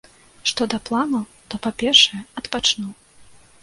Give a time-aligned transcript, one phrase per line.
[0.51, 1.23] Што да планаў,
[1.53, 2.87] то па-першае, адпачну.